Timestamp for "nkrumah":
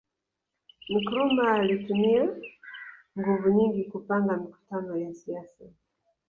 0.99-1.53